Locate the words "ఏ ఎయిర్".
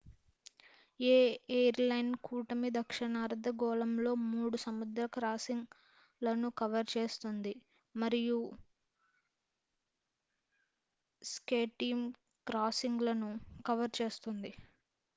0.99-1.79